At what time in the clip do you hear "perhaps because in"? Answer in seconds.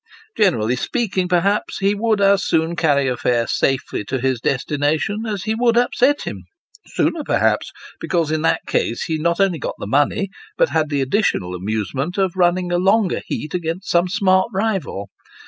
7.23-8.41